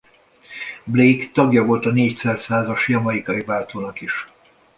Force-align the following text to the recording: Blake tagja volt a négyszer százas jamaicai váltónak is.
Blake 0.83 1.29
tagja 1.33 1.63
volt 1.65 1.85
a 1.85 1.89
négyszer 1.91 2.39
százas 2.39 2.87
jamaicai 2.87 3.41
váltónak 3.41 4.01
is. 4.01 4.27